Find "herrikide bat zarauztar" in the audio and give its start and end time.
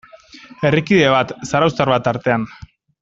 0.69-1.93